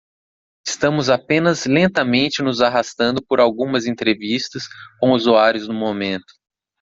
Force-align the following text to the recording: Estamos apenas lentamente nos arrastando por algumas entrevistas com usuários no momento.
Estamos 0.67 1.09
apenas 1.11 1.67
lentamente 1.67 2.41
nos 2.41 2.59
arrastando 2.59 3.21
por 3.23 3.39
algumas 3.39 3.85
entrevistas 3.85 4.63
com 4.99 5.11
usuários 5.11 5.67
no 5.67 5.75
momento. 5.75 6.33